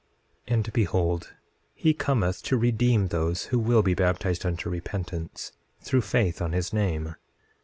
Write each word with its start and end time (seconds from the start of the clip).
9:27 0.47 0.53
And 0.55 0.73
behold, 0.73 1.33
he 1.75 1.93
cometh 1.93 2.41
to 2.41 2.57
redeem 2.57 3.09
those 3.09 3.43
who 3.53 3.59
will 3.59 3.83
be 3.83 3.93
baptized 3.93 4.47
unto 4.47 4.67
repentance, 4.67 5.51
through 5.79 6.01
faith 6.01 6.41
on 6.41 6.53
his 6.53 6.73
name. 6.73 7.13